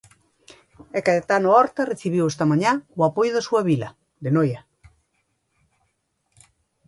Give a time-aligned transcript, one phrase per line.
[0.97, 3.89] E Caetano Horta recibiu esta mañá o apoio da súa vila,
[4.23, 4.61] de Noia.